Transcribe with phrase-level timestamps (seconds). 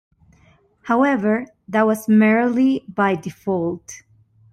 [0.81, 4.01] However, that was merely by default.